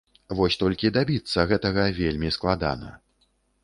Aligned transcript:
Вось 0.37 0.57
толькі 0.63 0.91
дабіцца 0.97 1.47
гэтага 1.53 1.87
вельмі 2.01 2.35
складана. 2.39 2.89